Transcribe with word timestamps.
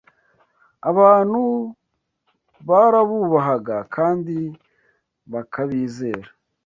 Abantu 0.89 1.41
barabubahaga 2.69 3.77
kandi 3.95 4.37
bakabizera 5.31 6.29